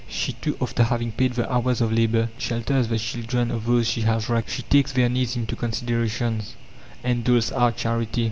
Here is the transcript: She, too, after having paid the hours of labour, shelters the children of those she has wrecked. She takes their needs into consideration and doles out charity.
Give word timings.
She, 0.09 0.33
too, 0.33 0.57
after 0.59 0.81
having 0.81 1.11
paid 1.11 1.33
the 1.33 1.47
hours 1.53 1.79
of 1.79 1.91
labour, 1.93 2.29
shelters 2.39 2.87
the 2.87 2.97
children 2.97 3.51
of 3.51 3.67
those 3.67 3.87
she 3.87 4.01
has 4.01 4.29
wrecked. 4.29 4.49
She 4.49 4.63
takes 4.63 4.91
their 4.93 5.09
needs 5.09 5.35
into 5.35 5.55
consideration 5.55 6.41
and 7.03 7.23
doles 7.23 7.51
out 7.51 7.77
charity. 7.77 8.19